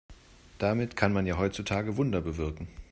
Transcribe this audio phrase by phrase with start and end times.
[0.57, 2.67] Damit kann man ja heutzutage Wunder bewirken.